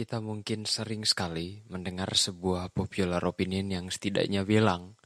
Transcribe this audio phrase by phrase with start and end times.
[0.00, 4.96] kita mungkin sering sekali mendengar sebuah popular opinion yang setidaknya bilang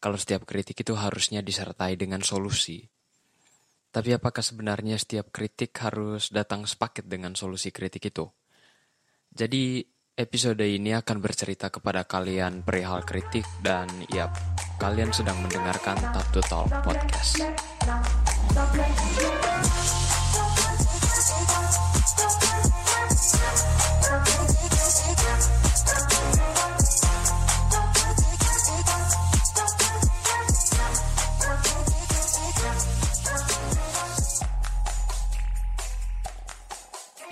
[0.00, 2.80] kalau setiap kritik itu harusnya disertai dengan solusi.
[3.92, 8.24] Tapi apakah sebenarnya setiap kritik harus datang sepaket dengan solusi kritik itu?
[9.28, 9.84] Jadi
[10.16, 14.32] episode ini akan bercerita kepada kalian perihal kritik dan ya
[14.80, 17.36] kalian sedang mendengarkan Top to Talk Podcast.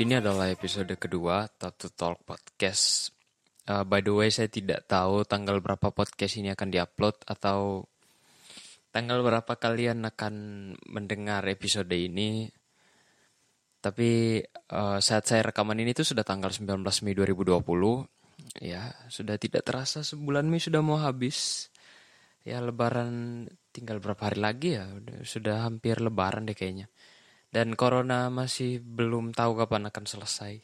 [0.01, 3.13] Ini adalah episode kedua Talk to Talk Podcast.
[3.69, 7.85] Uh, by the way, saya tidak tahu tanggal berapa podcast ini akan diupload atau
[8.97, 10.35] tanggal berapa kalian akan
[10.89, 12.49] mendengar episode ini.
[13.85, 14.41] Tapi
[14.73, 17.61] uh, saat saya rekaman ini tuh sudah tanggal 19 Mei 2020.
[18.65, 21.69] Ya, sudah tidak terasa sebulan Mei sudah mau habis.
[22.41, 24.89] Ya, lebaran tinggal berapa hari lagi ya.
[25.29, 26.89] Sudah hampir lebaran deh kayaknya
[27.51, 30.63] dan corona masih belum tahu kapan akan selesai.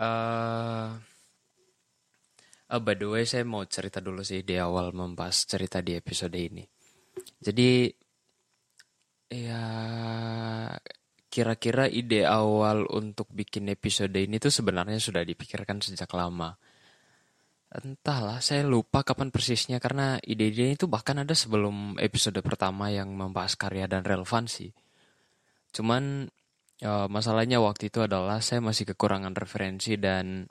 [0.00, 0.96] uh,
[2.72, 6.34] uh, by the way, saya mau cerita dulu sih di awal membahas cerita di episode
[6.40, 6.64] ini.
[7.40, 7.92] Jadi
[9.28, 9.64] ya
[11.28, 16.54] kira-kira ide awal untuk bikin episode ini tuh sebenarnya sudah dipikirkan sejak lama
[17.74, 23.58] Entahlah, saya lupa kapan persisnya karena ide-ide itu bahkan ada sebelum episode pertama yang membahas
[23.58, 24.70] karya dan relevansi.
[25.74, 26.30] Cuman
[26.86, 30.46] uh, masalahnya waktu itu adalah saya masih kekurangan referensi dan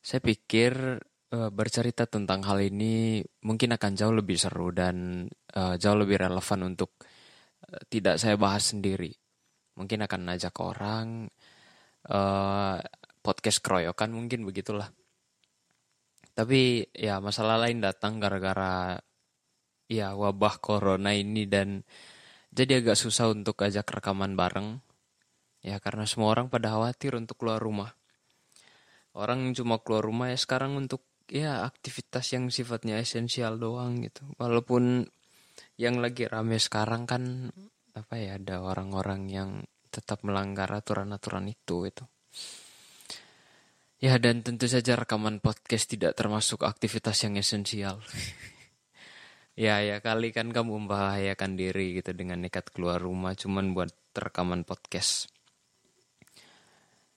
[0.00, 0.96] saya pikir
[1.36, 5.28] uh, bercerita tentang hal ini mungkin akan jauh lebih seru dan
[5.60, 6.96] uh, jauh lebih relevan untuk
[7.92, 9.12] tidak saya bahas sendiri.
[9.76, 11.28] Mungkin akan ajak orang
[12.08, 12.80] uh,
[13.20, 14.88] podcast keroyokan mungkin begitulah.
[16.34, 18.98] Tapi ya masalah lain datang gara-gara
[19.86, 21.86] ya wabah corona ini dan
[22.50, 24.82] jadi agak susah untuk ajak rekaman bareng.
[25.64, 27.94] Ya karena semua orang pada khawatir untuk keluar rumah.
[29.14, 34.26] Orang cuma keluar rumah ya sekarang untuk ya aktivitas yang sifatnya esensial doang gitu.
[34.36, 35.06] Walaupun
[35.78, 37.50] yang lagi rame sekarang kan
[37.94, 39.50] apa ya ada orang-orang yang
[39.90, 42.04] tetap melanggar aturan-aturan itu itu.
[44.04, 48.04] Ya dan tentu saja rekaman podcast tidak termasuk aktivitas yang esensial.
[49.64, 54.68] ya ya kali kan kamu membahayakan diri gitu dengan nekat keluar rumah cuman buat rekaman
[54.68, 55.32] podcast.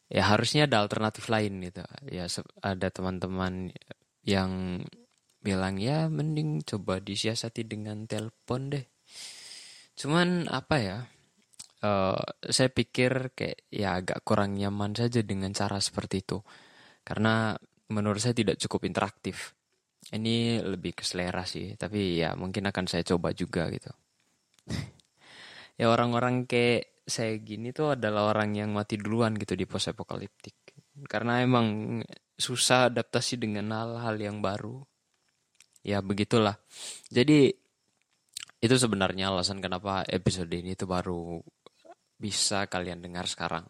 [0.07, 1.83] Ya harusnya ada alternatif lain gitu.
[2.07, 2.31] Ya
[2.63, 3.75] ada teman-teman
[4.23, 4.79] yang
[5.43, 8.87] bilang ya mending coba disiasati dengan telepon deh.
[9.99, 10.97] Cuman apa ya?
[11.83, 12.15] Uh,
[12.47, 16.39] saya pikir kayak ya agak kurang nyaman saja dengan cara seperti itu
[17.07, 17.55] karena
[17.87, 19.55] menurut saya tidak cukup interaktif.
[20.11, 23.91] Ini lebih ke selera sih, tapi ya mungkin akan saya coba juga gitu.
[25.79, 30.75] ya orang-orang kayak saya gini tuh adalah orang yang mati duluan gitu di pos apokaliptik.
[31.07, 31.99] Karena emang
[32.35, 34.83] susah adaptasi dengan hal-hal yang baru.
[35.87, 36.59] Ya begitulah.
[37.07, 37.51] Jadi
[38.57, 41.39] itu sebenarnya alasan kenapa episode ini tuh baru
[42.19, 43.63] bisa kalian dengar sekarang.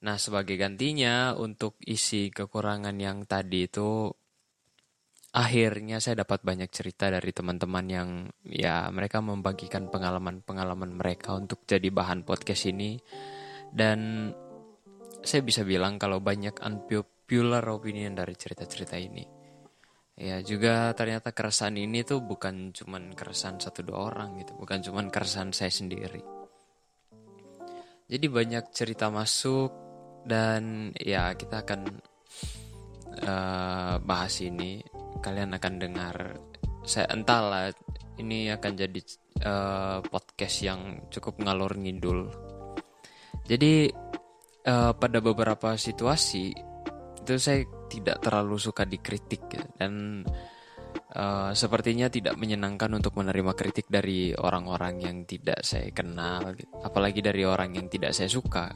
[0.00, 4.08] Nah, sebagai gantinya untuk isi kekurangan yang tadi itu
[5.30, 8.10] akhirnya saya dapat banyak cerita dari teman-teman yang
[8.42, 12.98] ya mereka membagikan pengalaman-pengalaman mereka untuk jadi bahan podcast ini
[13.70, 14.32] dan
[15.22, 19.22] saya bisa bilang kalau banyak unpopular opinion dari cerita-cerita ini.
[20.20, 25.08] Ya juga ternyata keresahan ini tuh bukan cuman keresahan satu dua orang gitu, bukan cuman
[25.08, 26.20] keresahan saya sendiri.
[28.10, 29.89] Jadi banyak cerita masuk
[30.24, 31.80] dan ya kita akan
[33.24, 34.82] uh, bahas ini.
[35.20, 36.16] Kalian akan dengar.
[36.80, 37.68] Saya entahlah
[38.16, 39.00] ini akan jadi
[39.44, 40.80] uh, podcast yang
[41.12, 42.32] cukup ngalor ngidul.
[43.44, 43.92] Jadi
[44.64, 46.52] uh, pada beberapa situasi
[47.20, 47.62] itu saya
[47.92, 49.64] tidak terlalu suka dikritik ya.
[49.76, 50.24] dan
[51.14, 57.44] uh, sepertinya tidak menyenangkan untuk menerima kritik dari orang-orang yang tidak saya kenal apalagi dari
[57.44, 58.72] orang yang tidak saya suka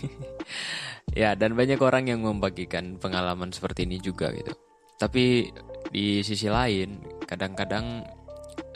[1.20, 4.52] ya dan banyak orang yang membagikan pengalaman seperti ini juga gitu.
[5.00, 5.48] Tapi
[5.88, 8.04] di sisi lain kadang-kadang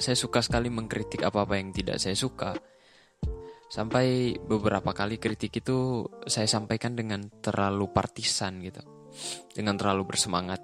[0.00, 2.56] saya suka sekali mengkritik apa-apa yang tidak saya suka.
[3.68, 8.80] Sampai beberapa kali kritik itu saya sampaikan dengan terlalu partisan gitu.
[9.52, 10.62] Dengan terlalu bersemangat.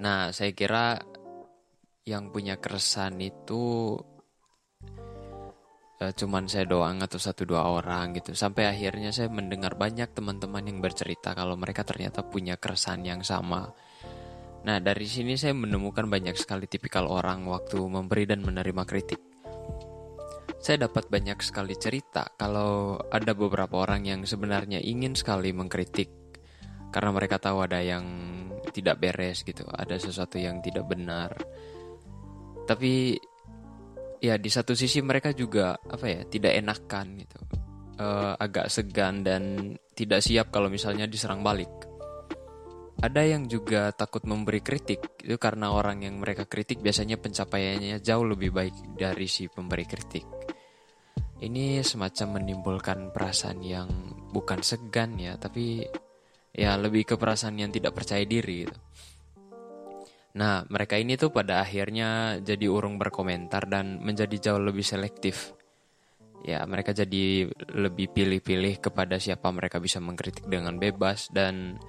[0.00, 0.98] Nah saya kira
[2.08, 3.94] yang punya keresahan itu
[6.02, 8.34] uh, cuman saya doang atau satu dua orang gitu.
[8.34, 13.70] Sampai akhirnya saya mendengar banyak teman-teman yang bercerita kalau mereka ternyata punya keresahan yang sama.
[14.66, 19.20] Nah dari sini saya menemukan banyak sekali tipikal orang waktu memberi dan menerima kritik.
[20.58, 26.10] Saya dapat banyak sekali cerita kalau ada beberapa orang yang sebenarnya ingin sekali mengkritik
[26.90, 28.02] karena mereka tahu ada yang
[28.74, 31.30] tidak beres gitu ada sesuatu yang tidak benar.
[32.66, 33.16] Tapi
[34.18, 37.38] ya di satu sisi mereka juga apa ya tidak enakan gitu.
[37.98, 41.70] Uh, agak segan dan tidak siap kalau misalnya diserang balik.
[42.98, 48.26] Ada yang juga takut memberi kritik itu karena orang yang mereka kritik biasanya pencapaiannya jauh
[48.26, 50.26] lebih baik dari si pemberi kritik.
[51.38, 53.86] Ini semacam menimbulkan perasaan yang
[54.34, 55.86] bukan segan ya tapi
[56.50, 58.78] ya lebih ke perasaan yang tidak percaya diri gitu.
[60.36, 65.56] Nah, mereka ini tuh pada akhirnya jadi urung berkomentar dan menjadi jauh lebih selektif.
[66.44, 71.80] Ya, mereka jadi lebih pilih-pilih kepada siapa mereka bisa mengkritik dengan bebas dan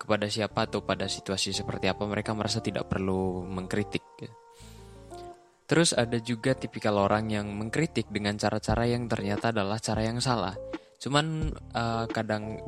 [0.00, 4.04] kepada siapa atau pada situasi seperti apa mereka merasa tidak perlu mengkritik.
[5.70, 10.54] Terus ada juga tipikal orang yang mengkritik dengan cara-cara yang ternyata adalah cara yang salah.
[10.98, 12.58] Cuman uh, kadang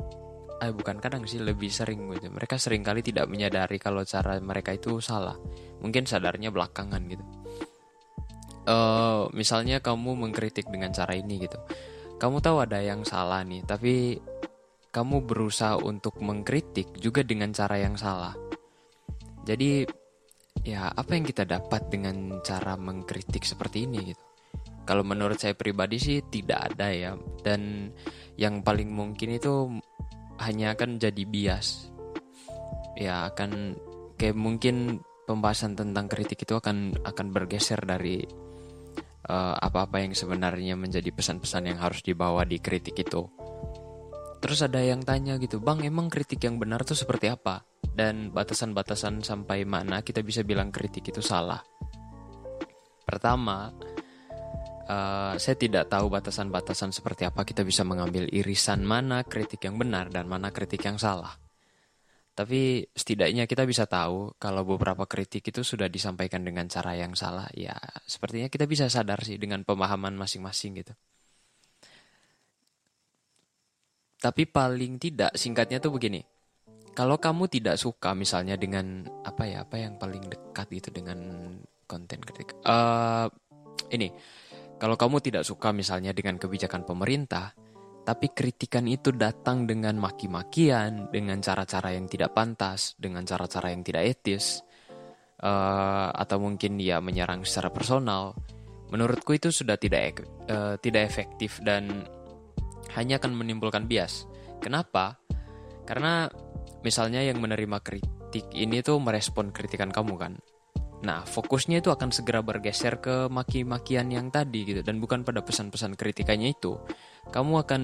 [0.63, 2.31] eh bukan kadang sih lebih sering gitu.
[2.31, 5.35] Mereka sering kali tidak menyadari kalau cara mereka itu salah.
[5.83, 7.25] Mungkin sadarnya belakangan gitu.
[8.63, 11.59] Uh, misalnya kamu mengkritik dengan cara ini gitu.
[12.15, 14.15] Kamu tahu ada yang salah nih tapi
[14.93, 18.31] kamu berusaha untuk mengkritik juga dengan cara yang salah.
[19.43, 19.83] Jadi
[20.63, 24.23] ya apa yang kita dapat dengan cara mengkritik seperti ini gitu?
[24.83, 27.11] Kalau menurut saya pribadi sih tidak ada ya.
[27.43, 27.91] Dan
[28.35, 29.79] yang paling mungkin itu
[30.41, 31.91] hanya akan jadi bias.
[32.97, 33.77] Ya akan
[34.17, 38.23] kayak mungkin pembahasan tentang kritik itu akan akan bergeser dari
[39.29, 43.27] uh, apa-apa yang sebenarnya menjadi pesan-pesan yang harus dibawa di kritik itu.
[44.43, 47.63] Terus ada yang tanya gitu bang emang kritik yang benar tuh seperti apa?
[47.93, 51.61] Dan batasan-batasan sampai mana kita bisa bilang kritik itu salah?
[53.03, 53.71] Pertama
[54.83, 60.11] Uh, saya tidak tahu batasan-batasan seperti apa kita bisa mengambil irisan mana kritik yang benar
[60.11, 61.39] dan mana kritik yang salah.
[62.33, 67.45] Tapi setidaknya kita bisa tahu kalau beberapa kritik itu sudah disampaikan dengan cara yang salah.
[67.53, 67.77] Ya,
[68.09, 70.93] sepertinya kita bisa sadar sih dengan pemahaman masing-masing gitu.
[74.17, 76.25] Tapi paling tidak singkatnya tuh begini.
[76.97, 81.19] Kalau kamu tidak suka misalnya dengan apa ya, apa yang paling dekat gitu dengan
[81.85, 82.57] konten kritik.
[82.65, 83.29] Uh,
[83.93, 84.09] ini
[84.77, 87.55] kalau kamu tidak suka misalnya dengan kebijakan pemerintah,
[88.03, 94.03] tapi kritikan itu datang dengan maki-makian, dengan cara-cara yang tidak pantas, dengan cara-cara yang tidak
[94.03, 94.59] etis,
[95.39, 98.35] uh, atau mungkin ya menyerang secara personal,
[98.91, 102.03] menurutku itu sudah tidak uh, tidak efektif dan
[102.99, 104.27] hanya akan menimbulkan bias.
[104.59, 105.15] Kenapa?
[105.87, 106.27] Karena
[106.83, 110.33] misalnya yang menerima kritik ini tuh merespon kritikan kamu kan.
[111.03, 115.99] Nah, fokusnya itu akan segera bergeser ke maki-makian yang tadi gitu dan bukan pada pesan-pesan
[115.99, 116.79] kritikannya itu.
[117.27, 117.81] Kamu akan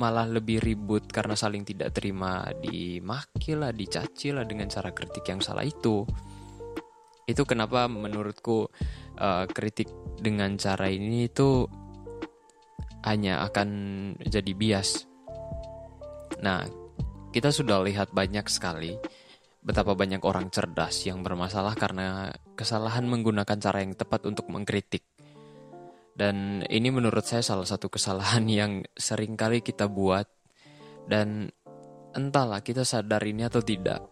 [0.00, 5.44] malah lebih ribut karena saling tidak terima dimaki lah, dicaci lah dengan cara kritik yang
[5.44, 6.08] salah itu.
[7.28, 8.72] Itu kenapa menurutku
[9.20, 11.68] uh, kritik dengan cara ini itu
[13.04, 13.68] hanya akan
[14.24, 15.04] jadi bias.
[16.40, 16.64] Nah,
[17.36, 18.96] kita sudah lihat banyak sekali
[19.62, 25.06] betapa banyak orang cerdas yang bermasalah karena kesalahan menggunakan cara yang tepat untuk mengkritik.
[26.12, 30.26] Dan ini menurut saya salah satu kesalahan yang sering kali kita buat
[31.06, 31.48] dan
[32.12, 34.02] entahlah kita sadar ini atau tidak.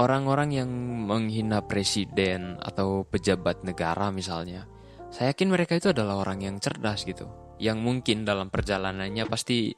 [0.00, 0.70] Orang-orang yang
[1.06, 4.66] menghina presiden atau pejabat negara misalnya,
[5.12, 7.28] saya yakin mereka itu adalah orang yang cerdas gitu.
[7.62, 9.70] Yang mungkin dalam perjalanannya pasti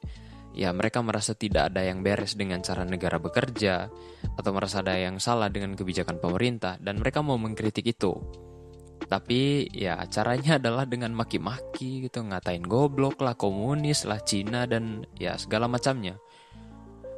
[0.55, 3.91] ya mereka merasa tidak ada yang beres dengan cara negara bekerja
[4.39, 8.15] atau merasa ada yang salah dengan kebijakan pemerintah dan mereka mau mengkritik itu.
[9.05, 15.37] Tapi ya caranya adalah dengan maki-maki gitu, ngatain goblok lah, komunis lah, Cina dan ya
[15.37, 16.17] segala macamnya.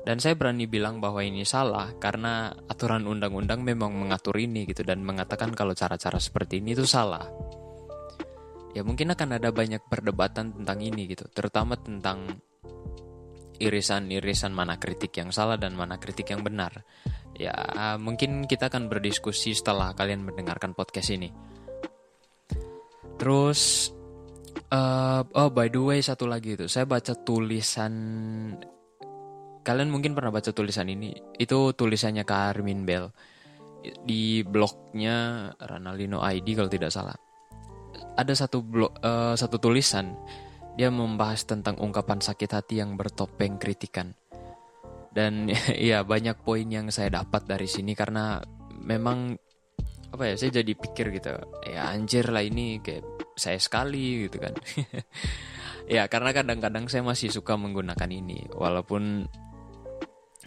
[0.07, 5.03] Dan saya berani bilang bahwa ini salah karena aturan undang-undang memang mengatur ini gitu dan
[5.03, 7.27] mengatakan kalau cara-cara seperti ini itu salah.
[8.71, 12.39] Ya mungkin akan ada banyak perdebatan tentang ini gitu, terutama tentang
[13.59, 16.85] irisan-irisan mana kritik yang salah dan mana kritik yang benar.
[17.37, 17.53] Ya,
[18.01, 21.29] mungkin kita akan berdiskusi setelah kalian mendengarkan podcast ini.
[23.17, 23.93] Terus,
[24.73, 27.93] uh, oh by the way satu lagi itu, saya baca tulisan.
[29.61, 31.13] Kalian mungkin pernah baca tulisan ini.
[31.37, 33.11] Itu tulisannya Carmin Bell
[33.83, 37.17] di blognya Ranalino ID kalau tidak salah.
[38.17, 40.17] ada satu blog uh, satu tulisan
[40.77, 44.13] dia membahas tentang ungkapan sakit hati yang bertopeng kritikan.
[45.09, 45.49] Dan
[45.91, 48.39] ya banyak poin yang saya dapat dari sini karena
[48.85, 49.33] memang
[50.07, 51.35] apa ya saya jadi pikir gitu
[51.67, 54.55] ya anjir lah ini kayak saya sekali gitu kan.
[55.87, 58.51] Ya karena kadang-kadang saya masih suka menggunakan ini.
[58.51, 59.23] Walaupun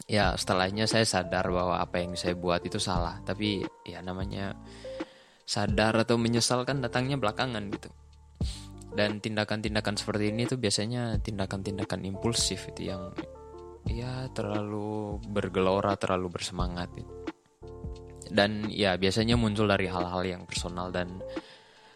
[0.03, 3.24] ya setelahnya saya sadar bahwa apa yang saya buat itu salah.
[3.24, 4.51] Tapi ya namanya
[5.48, 7.88] sadar atau menyesal kan datangnya belakangan gitu
[8.93, 13.13] dan tindakan-tindakan seperti ini tuh biasanya tindakan-tindakan impulsif itu yang
[13.86, 17.13] ya terlalu bergelora terlalu bersemangat gitu
[18.29, 21.19] dan ya biasanya muncul dari hal-hal yang personal dan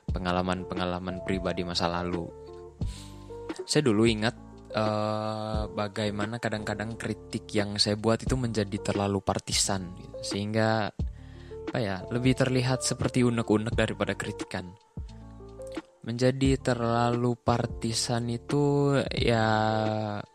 [0.10, 2.28] pengalaman-pengalaman pribadi masa lalu.
[3.64, 4.36] Saya dulu ingat
[4.74, 10.18] uh, bagaimana kadang-kadang kritik yang saya buat itu menjadi terlalu partisan, gitu.
[10.26, 10.90] sehingga
[11.64, 14.74] apa ya lebih terlihat seperti unek-unek daripada kritikan.
[16.04, 19.48] Menjadi terlalu partisan itu ya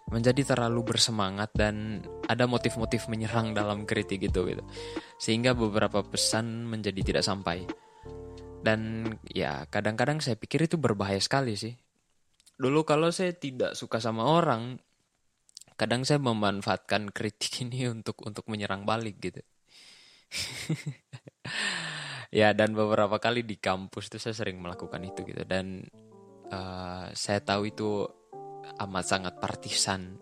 [0.09, 4.65] menjadi terlalu bersemangat dan ada motif-motif menyerang dalam kritik itu gitu.
[5.21, 7.69] Sehingga beberapa pesan menjadi tidak sampai.
[8.65, 11.77] Dan ya kadang-kadang saya pikir itu berbahaya sekali sih.
[12.57, 14.81] Dulu kalau saya tidak suka sama orang
[15.79, 19.39] kadang saya memanfaatkan kritik ini untuk untuk menyerang balik gitu
[22.29, 25.81] ya dan beberapa kali di kampus itu saya sering melakukan itu gitu dan
[26.53, 28.05] uh, saya tahu itu
[28.77, 30.21] amat sangat partisan.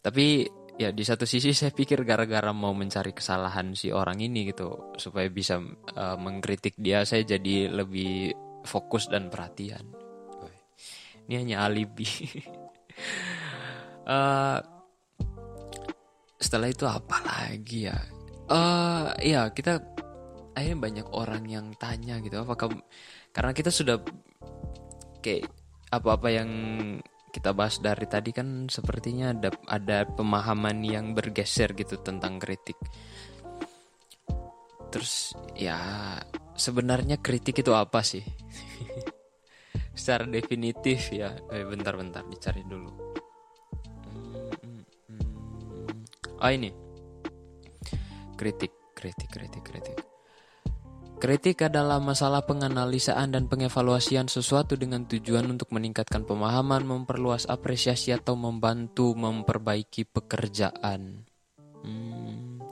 [0.00, 0.46] Tapi
[0.80, 5.28] ya di satu sisi saya pikir gara-gara mau mencari kesalahan si orang ini gitu supaya
[5.28, 8.32] bisa uh, mengkritik dia saya jadi lebih
[8.64, 9.84] fokus dan perhatian.
[11.26, 12.08] Ini hanya alibi.
[14.08, 14.58] uh,
[16.44, 17.98] setelah itu apa lagi ya?
[18.50, 19.78] Uh, ya kita
[20.54, 22.72] akhirnya banyak orang yang tanya gitu apakah
[23.30, 24.02] karena kita sudah
[25.22, 25.46] kayak
[25.90, 26.50] apa-apa yang
[27.30, 32.76] kita bahas dari tadi kan sepertinya ada ada pemahaman yang bergeser gitu tentang kritik.
[34.90, 35.78] Terus ya
[36.58, 38.26] sebenarnya kritik itu apa sih?
[39.98, 41.38] Secara definitif ya.
[41.54, 42.90] Eh, bentar-bentar dicari dulu.
[46.42, 46.74] Oh ini.
[48.34, 50.09] Kritik, kritik, kritik, kritik.
[51.20, 58.40] Kritik adalah masalah penganalisaan dan pengevaluasian sesuatu dengan tujuan untuk meningkatkan pemahaman, memperluas apresiasi atau
[58.40, 61.28] membantu memperbaiki pekerjaan.
[61.84, 62.64] Hmm.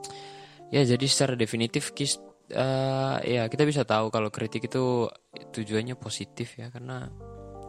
[0.73, 2.17] Ya, jadi secara definitif kis,
[2.57, 5.13] uh, ya kita bisa tahu kalau kritik itu
[5.53, 7.13] tujuannya positif ya karena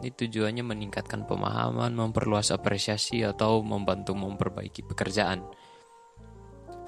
[0.00, 5.44] ini tujuannya meningkatkan pemahaman, memperluas apresiasi atau membantu memperbaiki pekerjaan.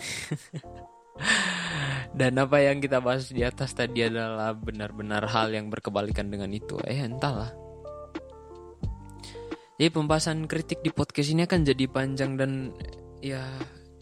[2.13, 6.77] Dan apa yang kita bahas di atas tadi adalah benar-benar hal yang berkebalikan dengan itu.
[6.85, 7.49] Eh, entahlah.
[9.81, 12.71] Jadi pembahasan kritik di podcast ini akan jadi panjang dan
[13.25, 13.43] ya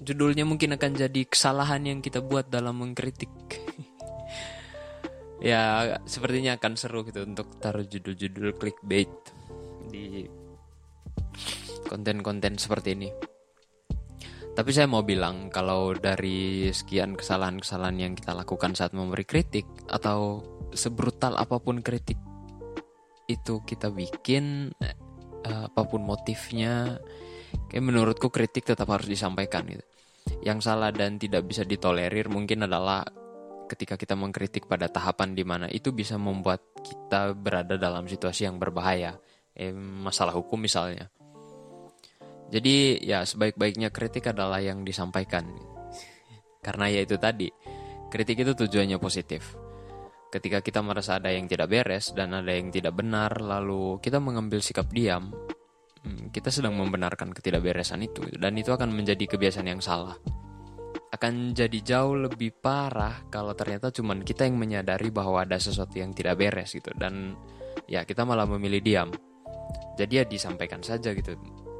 [0.03, 3.31] judulnya mungkin akan jadi kesalahan yang kita buat dalam mengkritik.
[5.41, 9.09] ya sepertinya akan seru gitu untuk taruh judul-judul clickbait
[9.89, 10.27] di
[11.87, 13.09] konten-konten seperti ini.
[14.51, 20.43] Tapi saya mau bilang kalau dari sekian kesalahan-kesalahan yang kita lakukan saat memberi kritik atau
[20.75, 22.19] sebrutal apa pun kritik
[23.31, 24.75] itu kita bikin
[25.47, 26.99] uh, apa pun motifnya
[27.71, 29.87] kayak menurutku kritik tetap harus disampaikan gitu.
[30.43, 33.07] Yang salah dan tidak bisa ditolerir mungkin adalah
[33.71, 38.59] ketika kita mengkritik pada tahapan di mana itu bisa membuat kita berada dalam situasi yang
[38.59, 39.15] berbahaya.
[39.55, 41.11] Eh, masalah hukum misalnya
[42.51, 45.47] jadi ya sebaik-baiknya kritik adalah yang disampaikan.
[46.61, 47.47] Karena ya itu tadi,
[48.11, 49.55] kritik itu tujuannya positif.
[50.35, 54.59] Ketika kita merasa ada yang tidak beres dan ada yang tidak benar, lalu kita mengambil
[54.59, 55.31] sikap diam,
[56.03, 60.19] hmm, kita sedang membenarkan ketidakberesan itu, dan itu akan menjadi kebiasaan yang salah.
[61.11, 66.15] Akan jadi jauh lebih parah kalau ternyata cuma kita yang menyadari bahwa ada sesuatu yang
[66.15, 67.35] tidak beres gitu, dan
[67.91, 69.11] ya kita malah memilih diam.
[69.99, 71.35] Jadi ya disampaikan saja gitu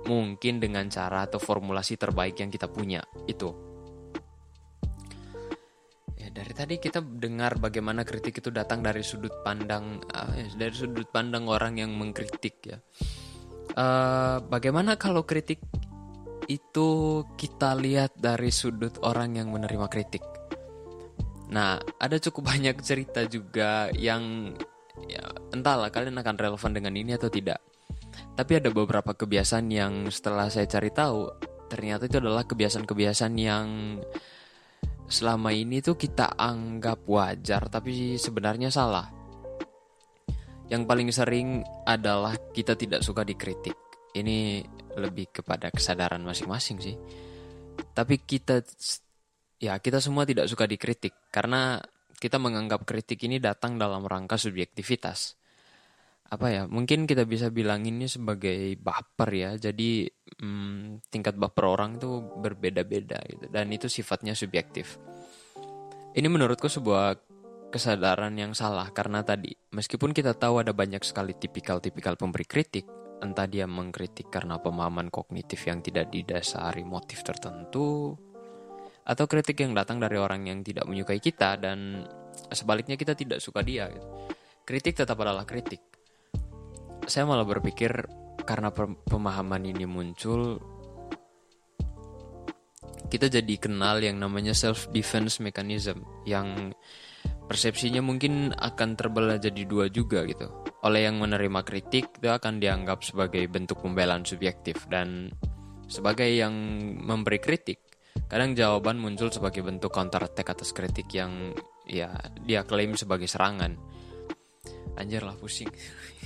[0.09, 3.53] mungkin dengan cara atau formulasi terbaik yang kita punya itu.
[6.17, 11.09] Ya dari tadi kita dengar bagaimana kritik itu datang dari sudut pandang uh, dari sudut
[11.09, 12.79] pandang orang yang mengkritik ya.
[13.77, 15.63] Uh, bagaimana kalau kritik
[16.51, 20.25] itu kita lihat dari sudut orang yang menerima kritik?
[21.53, 24.55] Nah ada cukup banyak cerita juga yang
[25.09, 27.70] ya entahlah kalian akan relevan dengan ini atau tidak
[28.37, 31.29] tapi ada beberapa kebiasaan yang setelah saya cari tahu,
[31.71, 33.67] ternyata itu adalah kebiasaan-kebiasaan yang
[35.11, 39.11] selama ini tuh kita anggap wajar, tapi sebenarnya salah.
[40.71, 41.49] Yang paling sering
[41.83, 43.75] adalah kita tidak suka dikritik.
[44.15, 44.63] Ini
[44.95, 46.97] lebih kepada kesadaran masing-masing sih.
[47.91, 48.63] Tapi kita
[49.59, 51.83] ya kita semua tidak suka dikritik karena
[52.21, 55.40] kita menganggap kritik ini datang dalam rangka subjektivitas.
[56.31, 56.63] Apa ya?
[56.71, 59.51] Mungkin kita bisa bilang ini sebagai baper ya.
[59.59, 60.07] Jadi
[60.39, 65.03] hmm, tingkat baper orang itu berbeda-beda gitu dan itu sifatnya subjektif.
[66.15, 67.19] Ini menurutku sebuah
[67.71, 72.87] kesadaran yang salah karena tadi meskipun kita tahu ada banyak sekali tipikal-tipikal pemberi kritik,
[73.23, 78.19] entah dia mengkritik karena pemahaman kognitif yang tidak didasari motif tertentu
[79.07, 82.07] atau kritik yang datang dari orang yang tidak menyukai kita dan
[82.51, 83.91] sebaliknya kita tidak suka dia.
[83.91, 84.07] Gitu.
[84.67, 85.90] Kritik tetap adalah kritik.
[87.11, 87.91] Saya malah berpikir
[88.47, 88.71] karena
[89.11, 90.63] pemahaman ini muncul
[93.11, 96.71] kita jadi kenal yang namanya self defense mechanism yang
[97.51, 100.47] persepsinya mungkin akan terbelah jadi dua juga gitu.
[100.87, 105.35] Oleh yang menerima kritik itu akan dianggap sebagai bentuk pembelaan subjektif dan
[105.91, 106.55] sebagai yang
[106.95, 107.83] memberi kritik
[108.31, 111.51] kadang jawaban muncul sebagai bentuk counter attack atas kritik yang
[111.91, 112.15] ya
[112.47, 113.75] dia klaim sebagai serangan.
[114.95, 115.75] Anjir lah pusing.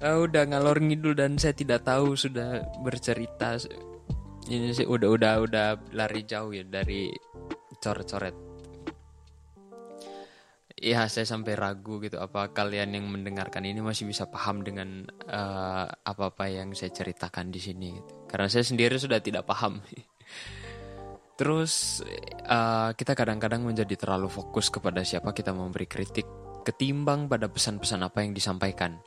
[0.00, 3.60] uh, udah ngalor ngidul dan saya tidak tahu sudah bercerita.
[4.50, 7.12] Ini sih udah udah udah lari jauh ya dari
[7.78, 8.34] coret-coret.
[10.80, 15.84] Ya saya sampai ragu gitu apa kalian yang mendengarkan ini masih bisa paham dengan uh,
[15.92, 18.12] apa-apa yang saya ceritakan di sini gitu.
[18.24, 19.84] karena saya sendiri sudah tidak paham.
[21.38, 22.00] Terus
[22.48, 26.24] uh, kita kadang-kadang menjadi terlalu fokus kepada siapa kita memberi kritik
[26.64, 29.00] ketimbang pada pesan-pesan apa yang disampaikan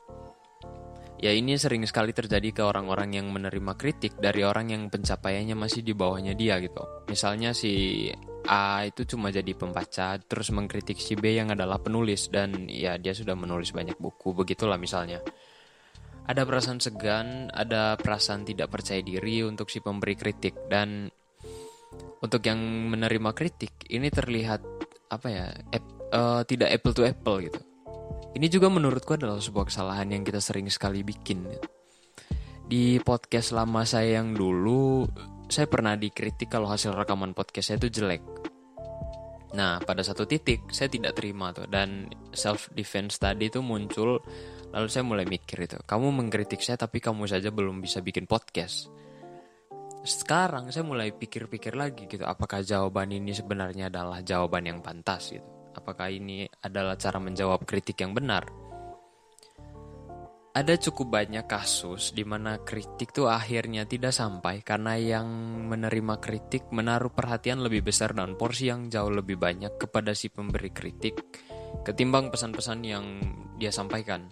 [1.24, 5.80] Ya ini sering sekali terjadi ke orang-orang yang menerima kritik dari orang yang pencapaiannya masih
[5.80, 6.84] di bawahnya dia gitu.
[7.08, 8.12] Misalnya si
[8.44, 13.16] A itu cuma jadi pembaca terus mengkritik si B yang adalah penulis dan ya dia
[13.16, 15.24] sudah menulis banyak buku begitulah misalnya.
[16.28, 21.08] Ada perasaan segan, ada perasaan tidak percaya diri untuk si pemberi kritik dan
[22.20, 22.60] untuk yang
[22.92, 24.60] menerima kritik ini terlihat
[25.08, 27.64] apa ya ep, uh, tidak apple to apple gitu
[28.34, 31.46] ini juga menurutku adalah sebuah kesalahan yang kita sering sekali bikin.
[32.66, 35.06] Di podcast lama saya yang dulu,
[35.46, 38.22] saya pernah dikritik kalau hasil rekaman podcast saya itu jelek.
[39.54, 44.18] Nah, pada satu titik saya tidak terima tuh dan self defense tadi itu muncul
[44.74, 45.78] lalu saya mulai mikir itu.
[45.86, 48.90] Kamu mengkritik saya tapi kamu saja belum bisa bikin podcast.
[50.02, 55.53] Sekarang saya mulai pikir-pikir lagi gitu, apakah jawaban ini sebenarnya adalah jawaban yang pantas gitu
[55.74, 58.46] apakah ini adalah cara menjawab kritik yang benar?
[60.54, 65.26] Ada cukup banyak kasus di mana kritik tuh akhirnya tidak sampai karena yang
[65.66, 70.70] menerima kritik menaruh perhatian lebih besar dan porsi yang jauh lebih banyak kepada si pemberi
[70.70, 71.18] kritik
[71.82, 73.04] ketimbang pesan-pesan yang
[73.58, 74.30] dia sampaikan.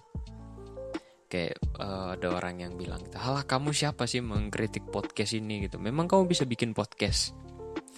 [1.26, 5.82] Kayak uh, ada orang yang bilang, "Halah kamu siapa sih mengkritik podcast ini?" gitu.
[5.82, 7.34] Memang kamu bisa bikin podcast.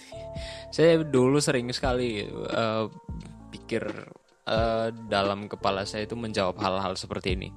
[0.75, 2.89] Saya dulu sering sekali uh,
[3.65, 3.89] pikir
[4.45, 7.49] uh, dalam kepala saya itu menjawab hal-hal seperti ini.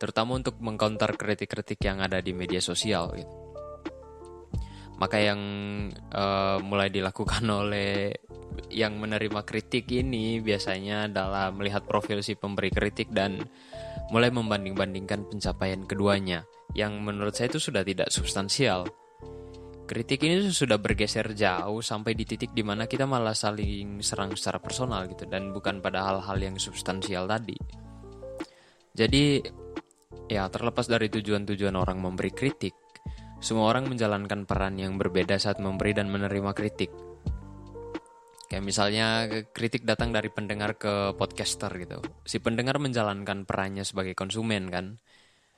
[0.00, 3.36] Terutama untuk mengcounter kritik-kritik yang ada di media sosial gitu.
[4.96, 5.40] Maka yang
[6.16, 8.16] uh, mulai dilakukan oleh
[8.72, 13.44] yang menerima kritik ini biasanya adalah melihat profil si pemberi kritik dan
[14.08, 18.86] mulai membanding-bandingkan pencapaian keduanya yang menurut saya itu sudah tidak substansial
[19.84, 24.56] kritik ini sudah bergeser jauh sampai di titik di mana kita malah saling serang secara
[24.58, 27.56] personal gitu dan bukan pada hal-hal yang substansial tadi.
[28.96, 29.44] Jadi
[30.28, 32.72] ya terlepas dari tujuan-tujuan orang memberi kritik,
[33.44, 36.88] semua orang menjalankan peran yang berbeda saat memberi dan menerima kritik.
[38.48, 39.06] Kayak misalnya
[39.50, 41.98] kritik datang dari pendengar ke podcaster gitu.
[42.24, 45.02] Si pendengar menjalankan perannya sebagai konsumen kan.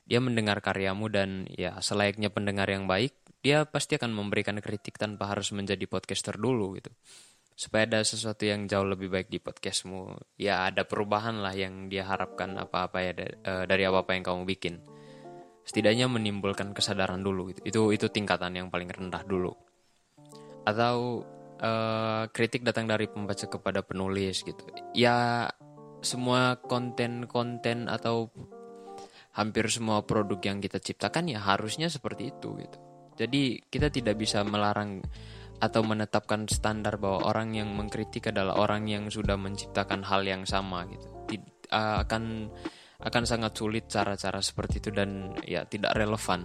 [0.06, 5.34] Dia mendengar karyamu dan ya selayaknya pendengar yang baik, dia pasti akan memberikan kritik tanpa
[5.34, 6.94] harus menjadi podcaster dulu gitu.
[7.58, 12.06] Supaya ada sesuatu yang jauh lebih baik di podcastmu ya ada perubahan lah yang dia
[12.06, 14.74] harapkan apa-apa ya eh, dari apa-apa yang kamu bikin.
[15.66, 17.60] Setidaknya menimbulkan kesadaran dulu gitu.
[17.66, 19.50] itu itu tingkatan yang paling rendah dulu.
[20.62, 21.26] Atau
[21.58, 24.62] uh, kritik datang dari pembaca kepada penulis gitu.
[24.94, 25.50] Ya
[26.04, 28.30] semua konten-konten atau
[29.36, 32.78] hampir semua produk yang kita ciptakan ya harusnya seperti itu gitu
[33.16, 35.00] jadi kita tidak bisa melarang
[35.56, 40.84] atau menetapkan standar bahwa orang yang mengkritik adalah orang yang sudah menciptakan hal yang sama
[40.84, 41.08] gitu.
[41.32, 42.52] Tid, akan
[42.96, 46.44] akan sangat sulit cara-cara seperti itu dan ya tidak relevan.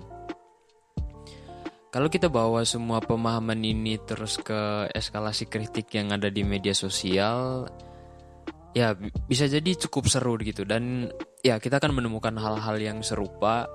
[1.91, 7.67] Kalau kita bawa semua pemahaman ini terus ke eskalasi kritik yang ada di media sosial,
[8.71, 8.95] ya
[9.27, 10.63] bisa jadi cukup seru gitu.
[10.63, 11.11] Dan
[11.43, 13.67] ya kita akan menemukan hal-hal yang serupa.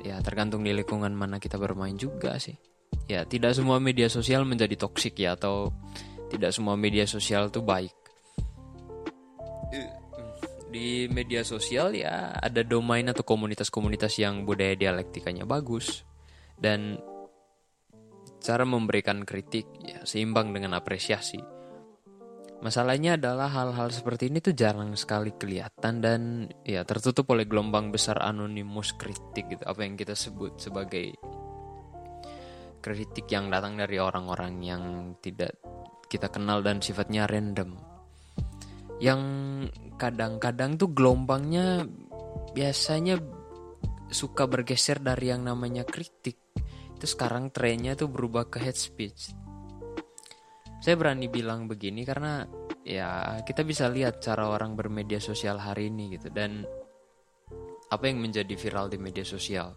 [0.00, 2.56] Ya tergantung di lingkungan mana kita bermain juga sih.
[3.04, 5.74] Ya tidak semua media sosial menjadi toksik ya atau
[6.32, 7.92] tidak semua media sosial tuh baik.
[10.70, 16.06] Di media sosial ya ada domain atau komunitas-komunitas yang budaya dialektikanya bagus.
[16.56, 16.96] Dan
[18.40, 21.59] cara memberikan kritik ya seimbang dengan apresiasi
[22.60, 26.20] Masalahnya adalah hal-hal seperti ini tuh jarang sekali kelihatan dan
[26.60, 29.64] ya tertutup oleh gelombang besar anonimus kritik gitu.
[29.64, 31.16] Apa yang kita sebut sebagai
[32.84, 34.84] kritik yang datang dari orang-orang yang
[35.24, 35.56] tidak
[36.12, 37.80] kita kenal dan sifatnya random.
[39.00, 39.22] Yang
[39.96, 41.88] kadang-kadang tuh gelombangnya
[42.52, 43.16] biasanya
[44.12, 46.36] suka bergeser dari yang namanya kritik.
[46.92, 49.39] Itu sekarang trennya tuh berubah ke hate speech
[50.80, 52.48] saya berani bilang begini karena
[52.80, 56.64] ya kita bisa lihat cara orang bermedia sosial hari ini gitu dan
[57.92, 59.76] apa yang menjadi viral di media sosial.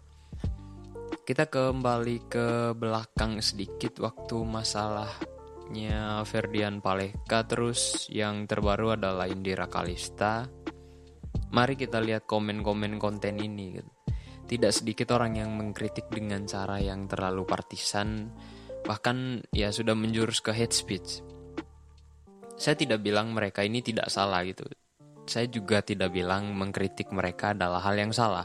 [1.24, 10.48] Kita kembali ke belakang sedikit waktu masalahnya Ferdian Paleka terus yang terbaru adalah Indira Kalista.
[11.52, 13.90] Mari kita lihat komen-komen konten ini gitu.
[14.44, 18.28] Tidak sedikit orang yang mengkritik dengan cara yang terlalu partisan
[18.84, 21.24] bahkan ya sudah menjurus ke hate speech.
[22.54, 24.68] Saya tidak bilang mereka ini tidak salah gitu.
[25.24, 28.44] Saya juga tidak bilang mengkritik mereka adalah hal yang salah.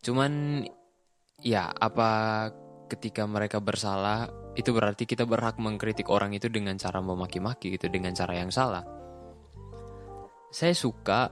[0.00, 0.64] Cuman
[1.44, 2.10] ya apa
[2.88, 8.16] ketika mereka bersalah itu berarti kita berhak mengkritik orang itu dengan cara memaki-maki gitu dengan
[8.16, 8.82] cara yang salah.
[10.48, 11.28] Saya suka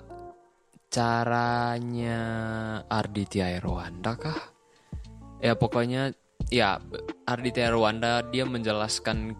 [0.93, 2.21] caranya
[2.87, 4.37] Arditya Erwanda kah?
[5.41, 6.13] Ya pokoknya
[6.53, 6.81] ya
[7.25, 9.37] Arditya Rwanda dia menjelaskan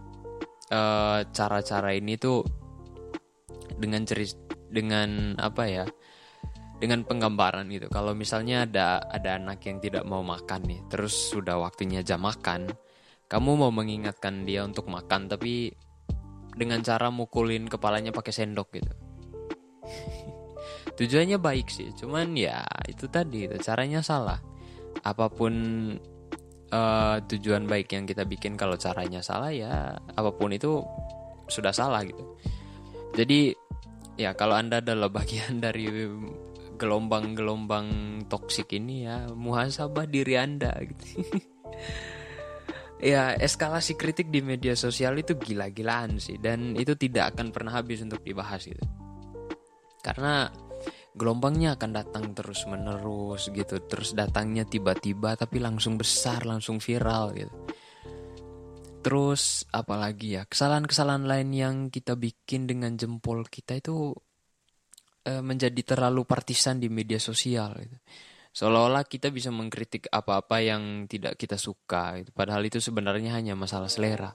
[0.71, 2.45] eh, cara-cara ini tuh
[3.75, 4.31] dengan ceri
[4.71, 5.85] dengan apa ya
[6.79, 7.87] dengan penggambaran gitu.
[7.89, 12.69] Kalau misalnya ada ada anak yang tidak mau makan nih terus sudah waktunya jam makan
[13.25, 15.73] kamu mau mengingatkan dia untuk makan tapi
[16.55, 18.93] dengan cara mukulin kepalanya pakai sendok gitu.
[20.99, 24.39] Tujuannya baik sih cuman ya itu tadi itu caranya salah.
[25.03, 25.55] Apa pun
[26.75, 30.83] uh, tujuan baik yang kita bikin kalau caranya salah ya apa pun itu
[31.47, 32.25] sudah salah gitu.
[33.15, 33.55] Jadi
[34.19, 35.87] ya kalau anda adalah bagian dari
[36.75, 37.87] gelombang-gelombang
[38.27, 41.07] toksik ini ya muhasabah diri anda gitu.
[43.05, 48.01] Ya eskalasi kritik di media sosial itu gila-gilaan sih dan itu tidak akan pernah habis
[48.01, 48.81] untuk dibahas gitu.
[50.01, 50.49] Karena
[51.15, 53.79] gelombangnya akan datang terus menerus gitu.
[53.87, 57.55] Terus datangnya tiba-tiba tapi langsung besar langsung viral gitu.
[59.05, 64.17] Terus apalagi ya kesalahan-kesalahan lain yang kita bikin dengan jempol kita itu
[65.23, 67.99] e, menjadi terlalu partisan di media sosial gitu.
[68.55, 72.31] Seolah-olah kita bisa mengkritik apa-apa yang tidak kita suka gitu.
[72.31, 74.31] padahal itu sebenarnya hanya masalah selera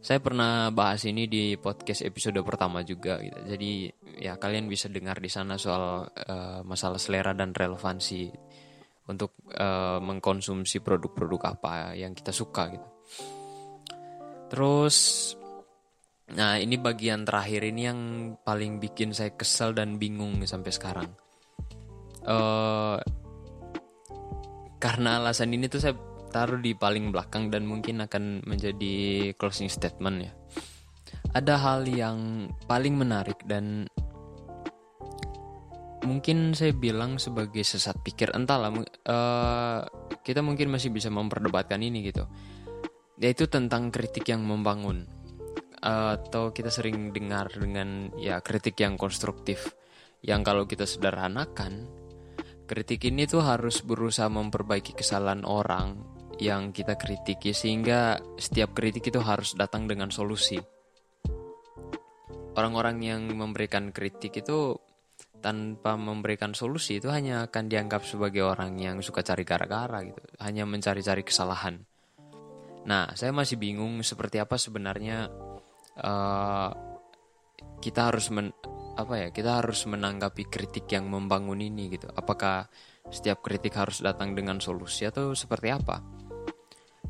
[0.00, 3.36] saya pernah bahas ini di podcast episode pertama juga gitu.
[3.44, 8.32] Jadi ya kalian bisa dengar di sana soal uh, masalah selera dan relevansi
[9.12, 12.88] untuk uh, mengkonsumsi produk-produk apa yang kita suka gitu.
[14.48, 14.96] Terus
[16.30, 18.00] nah ini bagian terakhir ini yang
[18.40, 21.10] paling bikin saya kesel dan bingung sampai sekarang.
[22.24, 22.96] Uh,
[24.80, 25.92] karena alasan ini tuh saya
[26.30, 28.94] taruh di paling belakang dan mungkin akan menjadi
[29.34, 30.32] closing statement ya.
[31.34, 33.86] Ada hal yang paling menarik dan
[36.06, 38.72] mungkin saya bilang sebagai sesat pikir entahlah
[39.06, 39.84] uh,
[40.24, 42.24] kita mungkin masih bisa memperdebatkan ini gitu.
[43.20, 45.04] Yaitu tentang kritik yang membangun
[45.84, 49.72] uh, atau kita sering dengar dengan ya kritik yang konstruktif
[50.20, 51.88] yang kalau kita sederhanakan
[52.68, 59.20] kritik ini tuh harus berusaha memperbaiki kesalahan orang yang kita kritiki sehingga setiap kritik itu
[59.20, 60.56] harus datang dengan solusi.
[62.56, 64.74] Orang-orang yang memberikan kritik itu
[65.40, 70.68] tanpa memberikan solusi itu hanya akan dianggap sebagai orang yang suka cari gara-gara gitu, hanya
[70.68, 71.80] mencari-cari kesalahan.
[72.84, 75.28] Nah, saya masih bingung seperti apa sebenarnya
[76.00, 76.70] uh,
[77.80, 78.52] kita harus men,
[78.96, 82.08] apa ya, kita harus menanggapi kritik yang membangun ini gitu.
[82.12, 82.68] Apakah
[83.08, 86.00] setiap kritik harus datang dengan solusi atau seperti apa?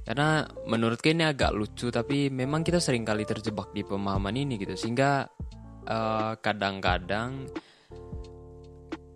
[0.01, 4.75] Karena menurutku ini agak lucu tapi memang kita sering kali terjebak di pemahaman ini gitu
[4.75, 5.29] sehingga
[5.87, 7.47] eh, kadang-kadang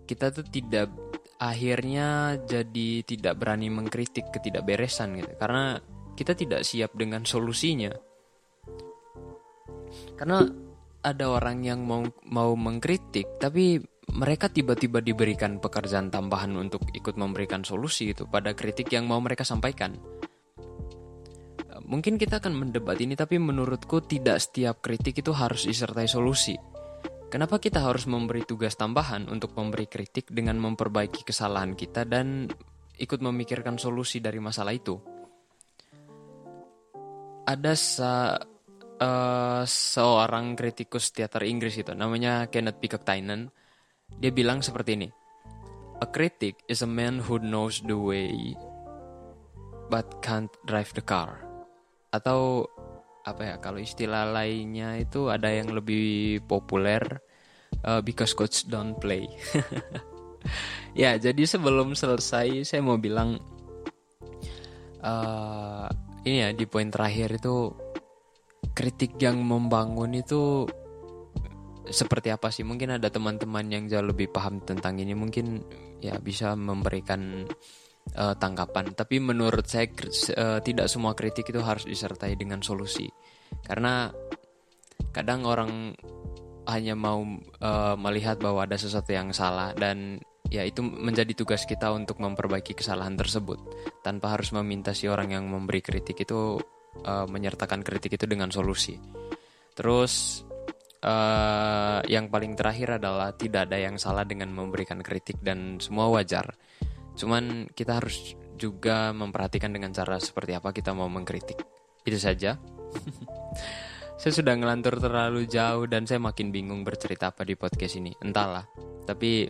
[0.05, 0.93] kita tuh tidak
[1.41, 5.81] akhirnya jadi tidak berani mengkritik ketidakberesan gitu karena
[6.15, 7.91] kita tidak siap dengan solusinya.
[10.15, 10.47] Karena
[11.03, 13.77] ada orang yang mau mau mengkritik tapi
[14.15, 19.43] mereka tiba-tiba diberikan pekerjaan tambahan untuk ikut memberikan solusi itu pada kritik yang mau mereka
[19.43, 19.97] sampaikan.
[21.83, 26.55] Mungkin kita akan mendebat ini tapi menurutku tidak setiap kritik itu harus disertai solusi.
[27.27, 32.47] Kenapa kita harus memberi tugas tambahan untuk memberi kritik dengan memperbaiki kesalahan kita dan
[32.95, 34.95] ikut memikirkan solusi dari masalah itu?
[37.43, 38.39] Ada sa
[38.99, 43.51] uh, seorang kritikus teater Inggris itu namanya Kenneth Peacock Tynan
[44.15, 45.09] dia bilang seperti ini
[46.03, 48.53] A critic is a man who knows the way
[49.87, 51.39] but can't drive the car
[52.17, 52.65] atau
[53.25, 57.01] apa ya kalau istilah lainnya itu ada yang lebih populer
[57.81, 59.25] uh, because coach don't play
[61.01, 63.41] ya jadi sebelum selesai saya mau bilang
[65.01, 65.89] uh,
[66.25, 67.73] ini ya di poin terakhir itu
[68.75, 70.67] kritik yang membangun itu
[71.89, 72.65] seperti apa sih?
[72.65, 75.61] Mungkin ada teman-teman yang jauh lebih paham tentang ini, mungkin
[76.01, 77.45] ya bisa memberikan
[78.13, 78.93] uh, tanggapan.
[78.93, 83.09] Tapi menurut saya uh, tidak semua kritik itu harus disertai dengan solusi,
[83.65, 84.13] karena
[85.09, 85.95] kadang orang
[86.65, 87.21] hanya mau
[87.61, 90.17] uh, melihat bahwa ada sesuatu yang salah dan
[90.49, 93.57] ya itu menjadi tugas kita untuk memperbaiki kesalahan tersebut
[94.05, 96.57] tanpa harus meminta si orang yang memberi kritik itu
[97.05, 98.97] uh, menyertakan kritik itu dengan solusi.
[99.75, 100.45] Terus
[101.05, 106.55] uh, yang paling terakhir adalah tidak ada yang salah dengan memberikan kritik dan semua wajar.
[107.15, 111.59] Cuman kita harus juga memperhatikan dengan cara seperti apa kita mau mengkritik.
[112.03, 112.59] Itu saja.
[114.21, 118.11] saya sudah ngelantur terlalu jauh dan saya makin bingung bercerita apa di podcast ini.
[118.21, 118.67] Entahlah.
[119.07, 119.47] Tapi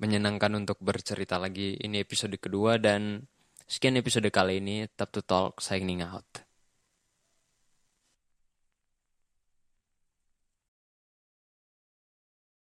[0.00, 1.78] menyenangkan untuk bercerita lagi.
[1.78, 3.24] Ini episode kedua dan
[3.70, 6.49] Sekian episode kali ini, Tap to Talk signing out.